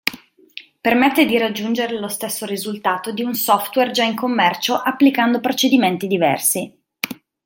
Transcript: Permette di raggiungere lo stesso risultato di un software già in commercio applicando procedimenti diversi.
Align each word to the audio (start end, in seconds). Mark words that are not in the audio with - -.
Permette 0.81 1.27
di 1.27 1.37
raggiungere 1.37 1.99
lo 1.99 2.07
stesso 2.07 2.47
risultato 2.47 3.11
di 3.11 3.21
un 3.21 3.35
software 3.35 3.91
già 3.91 4.03
in 4.03 4.15
commercio 4.15 4.73
applicando 4.73 5.39
procedimenti 5.39 6.07
diversi. 6.07 6.75